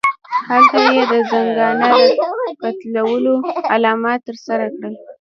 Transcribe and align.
هلته 0.49 0.77
یې 0.95 1.03
د 1.13 1.15
زنګانه 1.31 1.89
د 2.41 2.45
کتلولو 2.61 3.33
عملیات 3.75 4.21
ترسره 4.27 4.65
کړل. 4.77 4.93